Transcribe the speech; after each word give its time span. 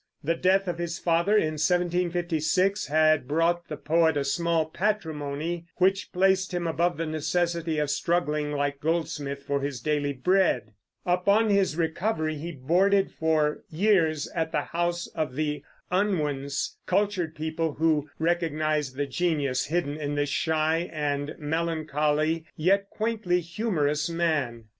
The 0.23 0.33
death 0.33 0.67
of 0.67 0.79
his 0.79 0.97
father, 0.97 1.33
in 1.35 1.59
1756, 1.61 2.87
had 2.87 3.27
brought 3.27 3.67
the 3.67 3.77
poet 3.77 4.17
a 4.17 4.23
small 4.23 4.65
patrimony, 4.65 5.67
which 5.75 6.11
placed 6.11 6.55
him 6.55 6.65
above 6.65 6.97
the 6.97 7.05
necessity 7.05 7.77
of 7.77 7.91
struggling, 7.91 8.51
like 8.51 8.81
Goldsmith, 8.81 9.43
for 9.43 9.61
his 9.61 9.79
daily 9.79 10.11
bread. 10.13 10.71
Upon 11.05 11.51
his 11.51 11.77
recovery 11.77 12.33
he 12.37 12.51
boarded 12.51 13.11
for 13.11 13.59
years 13.69 14.27
at 14.33 14.51
the 14.51 14.61
house 14.63 15.05
of 15.05 15.35
the 15.35 15.61
Unwins, 15.91 16.77
cultured 16.87 17.35
people 17.35 17.73
who 17.73 18.09
recognized 18.17 18.95
the 18.95 19.05
genius 19.05 19.65
hidden 19.67 19.97
in 19.97 20.15
this 20.15 20.29
shy 20.29 20.89
and 20.91 21.35
melancholy 21.37 22.45
yet 22.55 22.89
quaintly 22.89 23.39
humorous 23.39 24.09
man. 24.09 24.63